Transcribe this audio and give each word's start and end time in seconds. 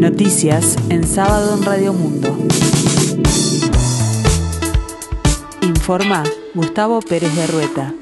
Noticias 0.00 0.78
en 0.88 1.06
sábado 1.06 1.58
en 1.58 1.62
Radio 1.62 1.92
Mundo. 1.92 2.34
Informa 5.60 6.24
Gustavo 6.54 7.00
Pérez 7.02 7.36
de 7.36 7.46
Rueta. 7.46 7.94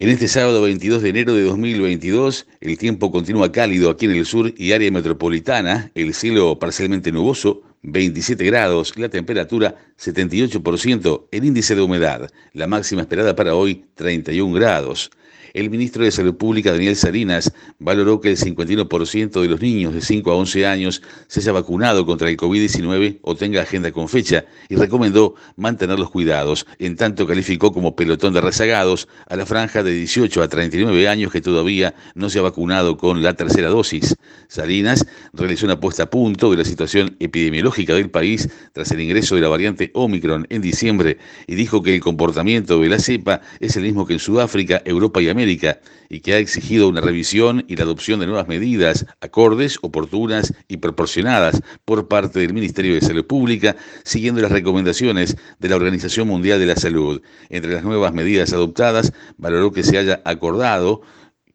En 0.00 0.08
este 0.08 0.26
sábado 0.26 0.62
22 0.62 1.00
de 1.00 1.10
enero 1.10 1.34
de 1.34 1.44
2022, 1.44 2.48
el 2.60 2.76
tiempo 2.76 3.12
continúa 3.12 3.52
cálido 3.52 3.88
aquí 3.88 4.06
en 4.06 4.16
el 4.16 4.26
sur 4.26 4.52
y 4.56 4.72
área 4.72 4.90
metropolitana, 4.90 5.92
el 5.94 6.12
cielo 6.12 6.58
parcialmente 6.58 7.12
nuboso, 7.12 7.62
27 7.82 8.44
grados, 8.44 8.98
la 8.98 9.08
temperatura 9.08 9.76
78%, 9.96 11.28
el 11.30 11.44
índice 11.44 11.76
de 11.76 11.82
humedad, 11.82 12.28
la 12.52 12.66
máxima 12.66 13.02
esperada 13.02 13.36
para 13.36 13.54
hoy 13.54 13.84
31 13.94 14.52
grados. 14.52 15.12
El 15.52 15.68
ministro 15.68 16.04
de 16.04 16.12
Salud 16.12 16.36
Pública, 16.36 16.70
Daniel 16.70 16.94
Salinas, 16.94 17.52
valoró 17.80 18.20
que 18.20 18.30
el 18.30 18.36
51% 18.36 19.40
de 19.40 19.48
los 19.48 19.60
niños 19.60 19.92
de 19.92 20.00
5 20.00 20.30
a 20.30 20.36
11 20.36 20.66
años 20.66 21.02
se 21.26 21.40
haya 21.40 21.50
vacunado 21.50 22.06
contra 22.06 22.28
el 22.30 22.36
COVID-19 22.36 23.18
o 23.22 23.34
tenga 23.34 23.62
agenda 23.62 23.90
con 23.90 24.08
fecha 24.08 24.44
y 24.68 24.76
recomendó 24.76 25.34
mantener 25.56 25.98
los 25.98 26.10
cuidados. 26.10 26.66
En 26.78 26.94
tanto, 26.94 27.26
calificó 27.26 27.72
como 27.72 27.96
pelotón 27.96 28.32
de 28.32 28.40
rezagados 28.40 29.08
a 29.28 29.34
la 29.34 29.44
franja 29.44 29.82
de 29.82 29.90
18 29.90 30.40
a 30.40 30.48
39 30.48 31.08
años 31.08 31.32
que 31.32 31.40
todavía 31.40 31.94
no 32.14 32.30
se 32.30 32.38
ha 32.38 32.42
vacunado 32.42 32.96
con 32.96 33.20
la 33.20 33.34
tercera 33.34 33.70
dosis. 33.70 34.14
Salinas 34.46 35.04
realizó 35.32 35.66
una 35.66 35.80
puesta 35.80 36.04
a 36.04 36.10
punto 36.10 36.52
de 36.52 36.58
la 36.58 36.64
situación 36.64 37.16
epidemiológica 37.18 37.94
del 37.94 38.10
país 38.10 38.48
tras 38.72 38.92
el 38.92 39.00
ingreso 39.00 39.34
de 39.34 39.40
la 39.40 39.48
variante 39.48 39.90
Omicron 39.94 40.46
en 40.48 40.62
diciembre 40.62 41.18
y 41.48 41.56
dijo 41.56 41.82
que 41.82 41.96
el 41.96 42.00
comportamiento 42.00 42.80
de 42.80 42.88
la 42.88 43.00
cepa 43.00 43.40
es 43.58 43.76
el 43.76 43.82
mismo 43.82 44.06
que 44.06 44.12
en 44.12 44.20
Sudáfrica, 44.20 44.80
Europa 44.84 45.20
y 45.20 45.28
América 45.28 45.39
y 45.48 46.20
que 46.20 46.34
ha 46.34 46.38
exigido 46.38 46.88
una 46.88 47.00
revisión 47.00 47.64
y 47.68 47.76
la 47.76 47.84
adopción 47.84 48.20
de 48.20 48.26
nuevas 48.26 48.48
medidas 48.48 49.06
acordes, 49.20 49.78
oportunas 49.82 50.52
y 50.68 50.78
proporcionadas 50.78 51.62
por 51.84 52.08
parte 52.08 52.40
del 52.40 52.52
Ministerio 52.52 52.94
de 52.94 53.00
Salud 53.00 53.24
Pública, 53.24 53.76
siguiendo 54.04 54.40
las 54.40 54.52
recomendaciones 54.52 55.36
de 55.58 55.68
la 55.68 55.76
Organización 55.76 56.28
Mundial 56.28 56.58
de 56.58 56.66
la 56.66 56.76
Salud. 56.76 57.22
Entre 57.48 57.72
las 57.72 57.84
nuevas 57.84 58.12
medidas 58.12 58.52
adoptadas, 58.52 59.12
valoró 59.38 59.72
que 59.72 59.82
se 59.82 59.98
haya 59.98 60.20
acordado 60.24 61.02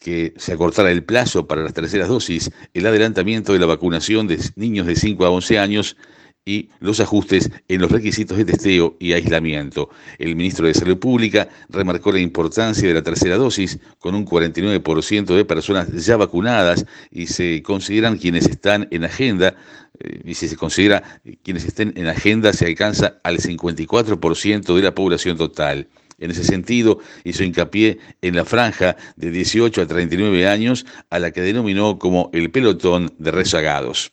que 0.00 0.32
se 0.38 0.54
acortara 0.54 0.90
el 0.90 1.04
plazo 1.04 1.46
para 1.46 1.62
las 1.62 1.74
terceras 1.74 2.08
dosis, 2.08 2.50
el 2.72 2.86
adelantamiento 2.86 3.52
de 3.52 3.58
la 3.58 3.66
vacunación 3.66 4.26
de 4.26 4.38
niños 4.56 4.86
de 4.86 4.96
5 4.96 5.26
a 5.26 5.30
11 5.30 5.58
años 5.58 5.96
y 6.44 6.70
los 6.80 7.00
ajustes 7.00 7.50
en 7.68 7.80
los 7.80 7.90
requisitos 7.90 8.38
de 8.38 8.44
testeo 8.44 8.96
y 8.98 9.12
aislamiento. 9.12 9.90
El 10.18 10.36
ministro 10.36 10.66
de 10.66 10.74
Salud 10.74 10.98
Pública 10.98 11.48
remarcó 11.68 12.12
la 12.12 12.20
importancia 12.20 12.88
de 12.88 12.94
la 12.94 13.02
tercera 13.02 13.36
dosis 13.36 13.78
con 13.98 14.14
un 14.14 14.24
49% 14.24 15.36
de 15.36 15.44
personas 15.44 15.92
ya 15.92 16.16
vacunadas 16.16 16.86
y 17.10 17.26
se 17.26 17.62
consideran 17.62 18.16
quienes 18.16 18.46
están 18.46 18.88
en 18.90 19.04
agenda 19.04 19.54
eh, 19.98 20.22
y 20.24 20.34
si 20.34 20.48
se 20.48 20.56
considera 20.56 21.20
quienes 21.42 21.64
estén 21.64 21.92
en 21.96 22.06
agenda 22.06 22.52
se 22.52 22.66
alcanza 22.66 23.20
al 23.22 23.38
54% 23.38 24.74
de 24.74 24.82
la 24.82 24.94
población 24.94 25.36
total. 25.36 25.88
En 26.18 26.30
ese 26.30 26.44
sentido, 26.44 26.98
hizo 27.24 27.44
hincapié 27.44 27.98
en 28.20 28.36
la 28.36 28.44
franja 28.44 28.96
de 29.16 29.30
18 29.30 29.80
a 29.80 29.86
39 29.86 30.46
años 30.46 30.84
a 31.08 31.18
la 31.18 31.30
que 31.30 31.40
denominó 31.40 31.98
como 31.98 32.28
el 32.34 32.50
pelotón 32.50 33.14
de 33.18 33.30
rezagados. 33.30 34.12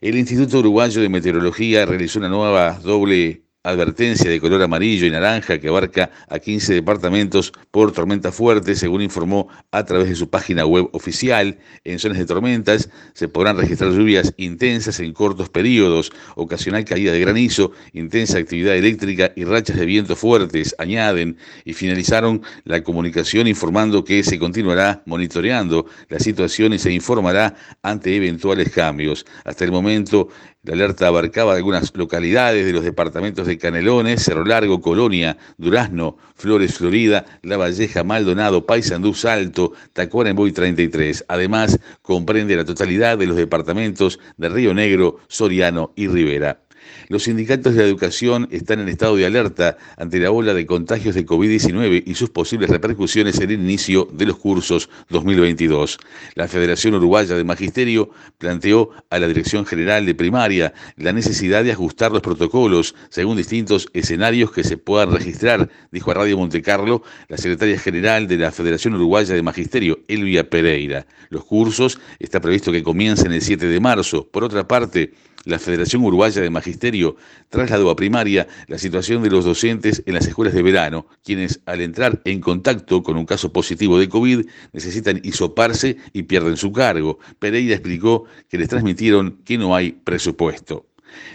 El 0.00 0.16
Instituto 0.16 0.60
Uruguayo 0.60 1.00
de 1.00 1.08
Meteorología 1.08 1.84
realizó 1.84 2.20
una 2.20 2.28
nueva 2.28 2.78
doble 2.78 3.42
advertencia 3.62 4.30
de 4.30 4.40
color 4.40 4.62
amarillo 4.62 5.06
y 5.06 5.10
naranja 5.10 5.58
que 5.58 5.68
abarca 5.68 6.10
a 6.28 6.38
15 6.38 6.74
departamentos 6.74 7.52
por 7.70 7.92
tormenta 7.92 8.32
fuerte, 8.32 8.74
según 8.74 9.02
informó 9.02 9.48
a 9.72 9.84
través 9.84 10.08
de 10.08 10.14
su 10.14 10.30
página 10.30 10.64
web 10.64 10.88
oficial. 10.92 11.58
En 11.84 11.98
zonas 11.98 12.18
de 12.18 12.26
tormentas 12.26 12.88
se 13.14 13.28
podrán 13.28 13.56
registrar 13.56 13.90
lluvias 13.90 14.32
intensas 14.36 15.00
en 15.00 15.12
cortos 15.12 15.48
periodos, 15.48 16.12
ocasional 16.36 16.84
caída 16.84 17.12
de 17.12 17.20
granizo, 17.20 17.72
intensa 17.92 18.38
actividad 18.38 18.76
eléctrica 18.76 19.32
y 19.34 19.44
rachas 19.44 19.76
de 19.76 19.86
viento 19.86 20.16
fuertes, 20.16 20.74
añaden, 20.78 21.36
y 21.64 21.72
finalizaron 21.72 22.42
la 22.64 22.82
comunicación 22.82 23.46
informando 23.46 24.04
que 24.04 24.22
se 24.22 24.38
continuará 24.38 25.02
monitoreando 25.06 25.86
la 26.08 26.18
situación 26.18 26.72
y 26.72 26.78
se 26.78 26.92
informará 26.92 27.56
ante 27.82 28.14
eventuales 28.16 28.70
cambios. 28.70 29.26
Hasta 29.44 29.64
el 29.64 29.72
momento, 29.72 30.28
la 30.62 30.74
alerta 30.74 31.06
abarcaba 31.06 31.54
algunas 31.54 31.96
localidades 31.96 32.66
de 32.66 32.72
los 32.72 32.84
departamentos 32.84 33.47
de 33.48 33.58
Canelones, 33.58 34.22
Cerro 34.22 34.44
Largo, 34.44 34.80
Colonia, 34.80 35.36
Durazno, 35.56 36.16
Flores, 36.36 36.76
Florida, 36.76 37.26
La 37.42 37.56
Valleja, 37.56 38.04
Maldonado, 38.04 38.64
Paysandú, 38.64 39.14
Salto, 39.14 39.72
Tacuarembó 39.92 40.46
y 40.46 40.52
33. 40.52 41.24
Además, 41.26 41.80
comprende 42.02 42.54
la 42.54 42.64
totalidad 42.64 43.18
de 43.18 43.26
los 43.26 43.36
departamentos 43.36 44.20
de 44.36 44.48
Río 44.48 44.74
Negro, 44.74 45.18
Soriano 45.26 45.92
y 45.96 46.06
Rivera. 46.06 46.60
Los 47.08 47.24
sindicatos 47.24 47.74
de 47.74 47.82
la 47.82 47.88
educación 47.88 48.48
están 48.50 48.80
en 48.80 48.88
estado 48.88 49.16
de 49.16 49.26
alerta 49.26 49.78
ante 49.96 50.18
la 50.18 50.30
ola 50.30 50.54
de 50.54 50.66
contagios 50.66 51.14
de 51.14 51.24
COVID-19 51.26 52.02
y 52.06 52.14
sus 52.14 52.30
posibles 52.30 52.70
repercusiones 52.70 53.38
en 53.40 53.50
el 53.50 53.60
inicio 53.60 54.08
de 54.12 54.26
los 54.26 54.36
cursos 54.36 54.90
2022. 55.10 55.98
La 56.34 56.48
Federación 56.48 56.94
Uruguaya 56.94 57.34
de 57.34 57.44
Magisterio 57.44 58.10
planteó 58.38 58.90
a 59.10 59.18
la 59.18 59.28
Dirección 59.28 59.64
General 59.64 60.04
de 60.04 60.14
Primaria 60.14 60.74
la 60.96 61.12
necesidad 61.12 61.64
de 61.64 61.72
ajustar 61.72 62.12
los 62.12 62.22
protocolos 62.22 62.94
según 63.08 63.36
distintos 63.36 63.88
escenarios 63.92 64.52
que 64.52 64.64
se 64.64 64.76
puedan 64.76 65.12
registrar, 65.12 65.68
dijo 65.90 66.10
a 66.10 66.14
Radio 66.14 66.38
Montecarlo 66.38 67.02
la 67.28 67.36
secretaria 67.36 67.78
general 67.78 68.28
de 68.28 68.36
la 68.36 68.52
Federación 68.52 68.94
Uruguaya 68.94 69.34
de 69.34 69.42
Magisterio, 69.42 70.00
Elvia 70.08 70.48
Pereira. 70.48 71.06
Los 71.30 71.44
cursos 71.44 71.98
está 72.18 72.40
previsto 72.40 72.72
que 72.72 72.82
comiencen 72.82 73.32
el 73.32 73.42
7 73.42 73.66
de 73.66 73.80
marzo. 73.80 74.28
Por 74.30 74.44
otra 74.44 74.66
parte, 74.66 75.12
la 75.44 75.58
Federación 75.58 76.04
Uruguaya 76.04 76.40
de 76.40 76.50
Magisterio 76.50 77.16
trasladó 77.48 77.90
a 77.90 77.96
primaria 77.96 78.46
la 78.66 78.78
situación 78.78 79.22
de 79.22 79.30
los 79.30 79.44
docentes 79.44 80.02
en 80.06 80.14
las 80.14 80.26
escuelas 80.26 80.54
de 80.54 80.62
verano, 80.62 81.06
quienes 81.24 81.60
al 81.66 81.80
entrar 81.80 82.20
en 82.24 82.40
contacto 82.40 83.02
con 83.02 83.16
un 83.16 83.26
caso 83.26 83.52
positivo 83.52 83.98
de 83.98 84.08
COVID 84.08 84.46
necesitan 84.72 85.20
hisoparse 85.22 85.96
y 86.12 86.24
pierden 86.24 86.56
su 86.56 86.72
cargo. 86.72 87.18
Pereira 87.38 87.74
explicó 87.74 88.24
que 88.48 88.58
les 88.58 88.68
transmitieron 88.68 89.38
que 89.44 89.58
no 89.58 89.74
hay 89.74 89.92
presupuesto. 89.92 90.86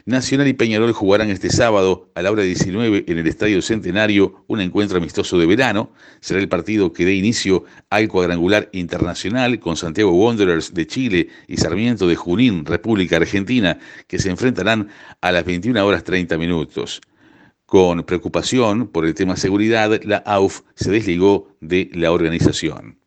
Nacional 0.05 0.47
y 0.47 0.53
Peñarol 0.53 0.91
jugarán 0.93 1.29
este 1.29 1.49
sábado 1.49 2.11
a 2.15 2.21
la 2.21 2.31
hora 2.31 2.43
19 2.43 3.05
en 3.07 3.17
el 3.17 3.27
Estadio 3.27 3.61
Centenario 3.61 4.43
un 4.47 4.61
encuentro 4.61 4.97
amistoso 4.97 5.37
de 5.37 5.45
verano. 5.45 5.91
Será 6.19 6.39
el 6.39 6.49
partido 6.49 6.93
que 6.93 7.05
dé 7.05 7.13
inicio 7.13 7.65
al 7.89 8.07
cuadrangular 8.07 8.69
internacional 8.73 9.59
con 9.59 9.77
Santiago 9.77 10.11
Wanderers 10.11 10.73
de 10.73 10.87
Chile 10.87 11.29
y 11.47 11.57
Sarmiento 11.57 12.07
de 12.07 12.15
Junín, 12.15 12.65
República 12.65 13.17
Argentina, 13.17 13.77
que 14.07 14.19
se 14.19 14.29
enfrentarán 14.29 14.89
a 15.21 15.31
las 15.31 15.45
21 15.45 15.85
horas 15.85 16.03
30 16.03 16.37
minutos. 16.37 17.01
Con 17.65 18.03
preocupación 18.03 18.87
por 18.87 19.05
el 19.05 19.15
tema 19.15 19.35
seguridad, 19.35 19.99
la 20.03 20.17
AUF 20.17 20.61
se 20.75 20.91
desligó 20.91 21.55
de 21.59 21.89
la 21.93 22.11
organización. 22.11 23.02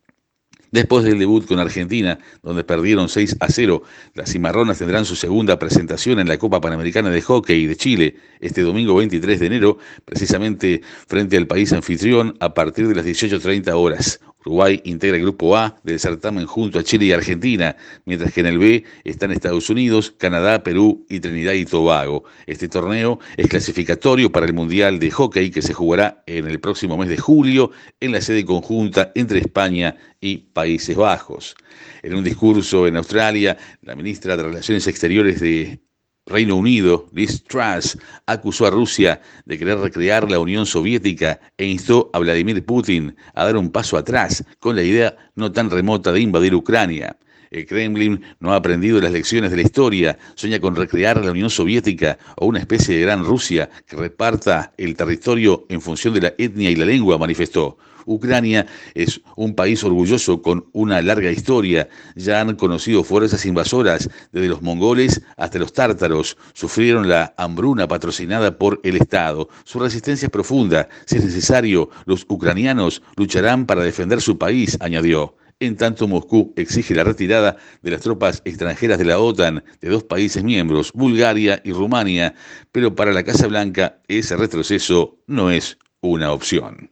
Después 0.77 1.05
del 1.05 1.19
debut 1.19 1.47
con 1.47 1.59
Argentina, 1.59 2.19
donde 2.43 2.63
perdieron 2.63 3.09
6 3.09 3.39
a 3.41 3.49
0, 3.49 3.83
las 4.13 4.31
cimarronas 4.31 4.77
tendrán 4.77 5.07
su 5.07 5.17
segunda 5.17 5.59
presentación 5.59 6.21
en 6.21 6.29
la 6.29 6.37
Copa 6.37 6.61
Panamericana 6.61 7.09
de 7.09 7.23
Hockey 7.23 7.65
de 7.65 7.77
Chile 7.77 8.17
este 8.41 8.61
domingo 8.61 8.95
23 8.95 9.41
de 9.41 9.47
enero, 9.47 9.79
precisamente 10.05 10.83
frente 11.07 11.39
al 11.39 11.47
país 11.47 11.73
anfitrión 11.73 12.37
a 12.41 12.53
partir 12.53 12.89
de 12.89 12.95
las 12.95 13.07
18.30 13.07 13.73
horas. 13.73 14.21
Uruguay 14.47 14.81
integra 14.85 15.17
el 15.17 15.25
grupo 15.25 15.57
A 15.57 15.77
del 15.83 15.99
certamen 15.99 16.47
junto 16.47 16.79
a 16.79 16.85
Chile 16.85 17.07
y 17.07 17.13
Argentina, 17.13 17.77
mientras 18.05 18.33
que 18.33 18.41
en 18.41 18.47
el 18.47 18.59
B 18.59 18.85
están 19.03 19.33
Estados 19.33 19.69
Unidos, 19.71 20.13
Canadá, 20.17 20.63
Perú 20.63 21.05
y 21.09 21.19
Trinidad 21.19 21.55
y 21.55 21.65
Tobago. 21.65 22.23
Este 22.47 22.69
torneo 22.69 23.19
es 23.37 23.49
clasificatorio 23.49 24.31
para 24.31 24.47
el 24.47 24.55
Mundial 24.55 25.01
de 25.01 25.11
Hockey 25.11 25.51
que 25.51 25.63
se 25.63 25.75
jugará 25.75 26.23
en 26.27 26.47
el 26.47 26.61
próximo 26.61 26.97
mes 26.97 27.09
de 27.09 27.19
julio 27.19 27.73
en 27.99 28.13
la 28.13 28.21
sede 28.21 28.45
conjunta 28.45 29.11
entre 29.17 29.41
España 29.41 29.97
y 30.21 30.39
Países 30.39 30.97
Bajos. 30.97 31.57
En 32.05 32.15
un 32.15 32.23
discurso 32.23 32.87
en 32.87 32.97
Australia, 32.97 33.57
la 33.83 33.97
ministra 33.97 34.37
de 34.37 34.45
Relaciones 34.45 34.87
Exteriores 34.87 35.41
de 35.41 35.81
Reino 36.29 36.57
Unido, 36.57 37.09
Liz 37.13 37.45
Truss, 37.45 37.97
acusó 38.27 38.67
a 38.67 38.71
Rusia 38.71 39.21
de 39.45 39.57
querer 39.57 39.79
recrear 39.79 40.29
la 40.29 40.41
Unión 40.41 40.67
Soviética 40.67 41.39
e 41.57 41.67
instó 41.67 42.11
a 42.13 42.19
Vladimir 42.19 42.67
Putin 42.67 43.15
a 43.35 43.45
dar 43.45 43.57
un 43.57 43.71
paso 43.71 43.97
atrás 43.97 44.45
con 44.59 44.75
la 44.75 44.83
idea 44.83 45.17
no 45.37 45.53
tan 45.53 45.71
remota 45.71 46.11
de 46.11 46.21
invadir 46.21 46.57
Ucrania. 46.57 47.17
El 47.51 47.67
Kremlin 47.67 48.21
no 48.41 48.53
ha 48.53 48.57
aprendido 48.57 49.01
las 49.01 49.13
lecciones 49.13 49.51
de 49.51 49.57
la 49.57 49.63
historia, 49.63 50.19
sueña 50.35 50.61
con 50.61 50.77
recrear 50.77 51.25
la 51.25 51.31
Unión 51.31 51.51
Soviética 51.51 52.19
o 52.37 52.47
una 52.47 52.59
especie 52.59 52.97
de 52.97 53.03
gran 53.03 53.25
Rusia 53.25 53.71
que 53.87 53.97
reparta 53.97 54.73
el 54.77 54.97
territorio 54.97 55.67
en 55.69 55.81
función 55.81 56.15
de 56.15 56.21
la 56.21 56.35
etnia 56.39 56.71
y 56.71 56.77
la 56.77 56.85
lengua, 56.85 57.19
manifestó. 57.19 57.79
Ucrania 58.07 58.67
es 58.95 59.21
un 59.35 59.55
país 59.55 59.83
orgulloso 59.85 60.41
con 60.41 60.67
una 60.73 61.03
larga 61.03 61.31
historia. 61.31 61.89
Ya 62.15 62.41
han 62.41 62.55
conocido 62.55 63.05
fuerzas 63.05 63.45
invasoras 63.45 64.09
desde 64.33 64.49
los 64.49 64.63
mongoles 64.63 65.21
hasta 65.37 65.59
los 65.59 65.73
tártaros. 65.73 66.39
Sufrieron 66.55 67.09
la 67.09 67.35
hambruna 67.37 67.89
patrocinada 67.89 68.57
por 68.57 68.81
el 68.85 68.97
Estado. 68.97 69.49
Su 69.65 69.81
resistencia 69.81 70.27
es 70.27 70.33
profunda. 70.33 70.89
Si 71.05 71.17
es 71.17 71.25
necesario, 71.25 71.91
los 72.07 72.25
ucranianos 72.29 73.03
lucharán 73.17 73.67
para 73.67 73.83
defender 73.83 74.23
su 74.23 74.39
país, 74.39 74.79
añadió. 74.81 75.35
En 75.59 75.77
tanto, 75.77 76.07
Moscú 76.07 76.53
exige 76.57 76.95
la 76.95 77.03
retirada 77.03 77.57
de 77.81 77.91
las 77.91 78.03
tropas 78.03 78.43
extranjeras 78.45 78.99
de 78.99 79.07
la 79.07 79.19
OTAN 79.19 79.65
de 79.81 79.89
dos 79.89 80.05
países 80.05 80.45
miembros, 80.45 80.93
Bulgaria 80.93 81.63
y 81.65 81.73
Rumania, 81.73 82.35
pero 82.73 82.95
para 82.95 83.15
la 83.15 83.25
Casa 83.25 83.47
Blanca 83.47 84.03
ese 84.07 84.37
retroceso 84.37 85.19
no 85.27 85.51
es 85.51 85.79
una 86.03 86.31
opción. 86.33 86.91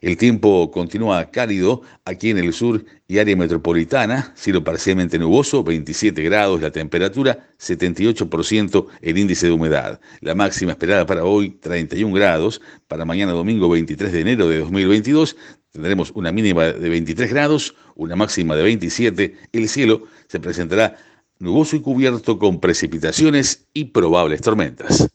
El 0.00 0.16
tiempo 0.16 0.70
continúa 0.70 1.30
cálido 1.30 1.82
aquí 2.06 2.30
en 2.30 2.38
el 2.38 2.54
sur 2.54 2.84
y 3.06 3.18
área 3.18 3.36
metropolitana, 3.36 4.32
cielo 4.34 4.64
parcialmente 4.64 5.18
nuboso, 5.18 5.62
27 5.62 6.22
grados 6.22 6.60
la 6.62 6.70
temperatura, 6.70 7.48
78% 7.58 8.86
el 9.00 9.18
índice 9.18 9.46
de 9.46 9.52
humedad. 9.52 10.00
La 10.20 10.34
máxima 10.34 10.72
esperada 10.72 11.06
para 11.06 11.24
hoy, 11.24 11.50
31 11.52 12.14
grados. 12.14 12.60
Para 12.86 13.06
mañana 13.06 13.32
domingo 13.32 13.68
23 13.68 14.12
de 14.12 14.20
enero 14.20 14.48
de 14.48 14.58
2022 14.58 15.36
tendremos 15.74 16.12
una 16.14 16.30
mínima 16.30 16.66
de 16.66 16.88
23 16.88 17.30
grados, 17.30 17.74
una 17.96 18.14
máxima 18.14 18.54
de 18.54 18.62
27. 18.62 19.36
El 19.52 19.68
cielo 19.68 20.04
se 20.28 20.38
presentará 20.38 20.96
nuboso 21.40 21.74
y 21.74 21.80
cubierto 21.80 22.38
con 22.38 22.60
precipitaciones 22.60 23.66
y 23.74 23.86
probables 23.86 24.40
tormentas. 24.40 25.08